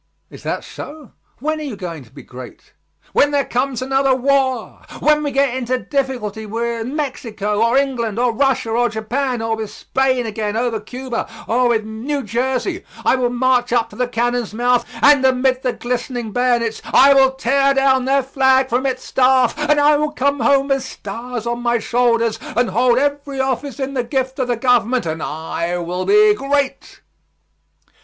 [0.31, 1.11] "Is that so?
[1.37, 2.73] When are you going to be great?"
[3.13, 4.81] "When there comes another war!
[4.99, 9.69] When we get into difficulty with Mexico, or England, or Russia, or Japan, or with
[9.69, 14.55] Spain again over Cuba, or with New Jersey, I will march up to the cannon's
[14.55, 19.53] mouth, and amid the glistening bayonets I will tear down their flag from its staff,
[19.55, 23.93] and I will come home with stars on my shoulders, and hold every office in
[23.93, 27.01] the gift of the government, and I will be great."